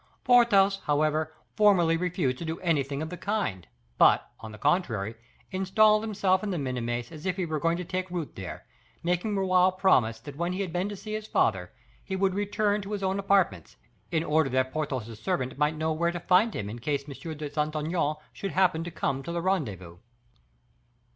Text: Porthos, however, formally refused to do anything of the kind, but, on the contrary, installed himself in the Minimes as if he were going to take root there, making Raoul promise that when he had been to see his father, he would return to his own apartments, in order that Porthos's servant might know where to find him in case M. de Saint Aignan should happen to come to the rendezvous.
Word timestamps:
Porthos, 0.23 0.79
however, 0.85 1.31
formally 1.55 1.95
refused 1.95 2.39
to 2.39 2.43
do 2.45 2.59
anything 2.61 3.03
of 3.03 3.11
the 3.11 3.17
kind, 3.17 3.67
but, 3.99 4.31
on 4.39 4.51
the 4.51 4.57
contrary, 4.57 5.13
installed 5.51 6.01
himself 6.01 6.41
in 6.41 6.49
the 6.49 6.57
Minimes 6.57 7.11
as 7.11 7.27
if 7.27 7.35
he 7.35 7.45
were 7.45 7.59
going 7.59 7.77
to 7.77 7.85
take 7.85 8.09
root 8.09 8.35
there, 8.35 8.65
making 9.03 9.37
Raoul 9.37 9.71
promise 9.71 10.19
that 10.21 10.35
when 10.37 10.53
he 10.53 10.61
had 10.61 10.73
been 10.73 10.89
to 10.89 10.95
see 10.95 11.13
his 11.13 11.27
father, 11.27 11.71
he 12.03 12.15
would 12.15 12.33
return 12.33 12.81
to 12.81 12.93
his 12.93 13.03
own 13.03 13.19
apartments, 13.19 13.77
in 14.09 14.23
order 14.23 14.49
that 14.49 14.73
Porthos's 14.73 15.19
servant 15.19 15.59
might 15.59 15.75
know 15.77 15.93
where 15.93 16.11
to 16.11 16.19
find 16.19 16.55
him 16.55 16.67
in 16.67 16.79
case 16.79 17.03
M. 17.07 17.13
de 17.37 17.53
Saint 17.53 17.75
Aignan 17.75 18.15
should 18.33 18.53
happen 18.53 18.83
to 18.83 18.89
come 18.89 19.21
to 19.21 19.31
the 19.31 19.39
rendezvous. 19.39 19.97